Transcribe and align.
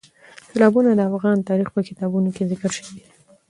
سیلابونه 0.47 0.91
د 0.95 1.01
افغان 1.09 1.37
تاریخ 1.49 1.67
په 1.75 1.81
کتابونو 1.87 2.29
کې 2.35 2.47
ذکر 2.51 2.71
شوي 2.77 2.93
دي. 3.03 3.13